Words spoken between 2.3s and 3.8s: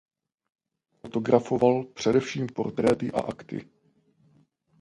portréty a akty.